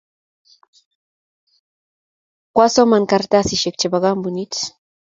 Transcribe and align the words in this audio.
Kwasomon 2.53 3.03
kartasisiek 3.11 3.75
chebo 3.79 3.97
kampunit. 4.05 4.53